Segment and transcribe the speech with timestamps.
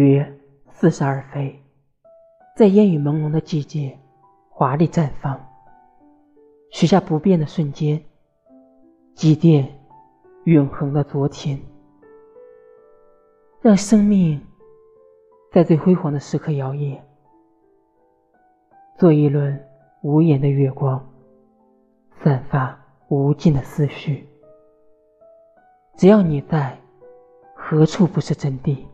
[0.00, 0.38] 月
[0.70, 1.62] 似是而飞，
[2.54, 3.98] 在烟雨朦胧的季节
[4.50, 5.40] 华丽绽放，
[6.70, 8.02] 许下不变的瞬间，
[9.14, 9.66] 祭奠
[10.44, 11.58] 永恒的昨天，
[13.60, 14.40] 让生命
[15.52, 16.98] 在最辉煌的时刻摇曳，
[18.98, 19.58] 做一轮
[20.02, 21.02] 无言的月光，
[22.22, 22.78] 散发
[23.08, 24.28] 无尽的思绪。
[25.96, 26.78] 只要你在，
[27.54, 28.84] 何处不是真谛？